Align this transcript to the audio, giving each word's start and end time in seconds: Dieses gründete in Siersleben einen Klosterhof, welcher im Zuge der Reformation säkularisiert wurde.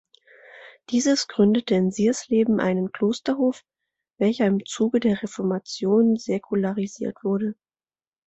Dieses 0.89 1.27
gründete 1.27 1.75
in 1.75 1.91
Siersleben 1.91 2.59
einen 2.59 2.91
Klosterhof, 2.91 3.63
welcher 4.17 4.47
im 4.47 4.65
Zuge 4.65 4.99
der 4.99 5.21
Reformation 5.21 6.15
säkularisiert 6.17 7.23
wurde. 7.23 7.53